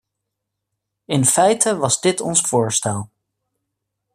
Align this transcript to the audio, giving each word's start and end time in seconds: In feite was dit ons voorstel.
In 1.17 1.23
feite 1.33 1.73
was 1.83 2.01
dit 2.01 2.19
ons 2.29 2.41
voorstel. 2.49 3.01